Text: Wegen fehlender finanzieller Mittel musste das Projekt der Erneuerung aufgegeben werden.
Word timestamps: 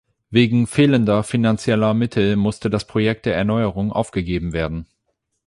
Wegen 0.31 0.65
fehlender 0.65 1.21
finanzieller 1.21 1.93
Mittel 1.93 2.35
musste 2.35 2.71
das 2.71 2.87
Projekt 2.87 3.27
der 3.27 3.35
Erneuerung 3.35 3.91
aufgegeben 3.91 4.51
werden. 4.51 4.87